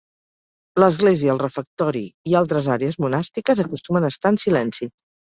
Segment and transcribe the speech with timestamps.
[0.83, 2.03] L'església, el refectori
[2.33, 4.95] i altres àrees monàstiques acostumen a estar en silenci.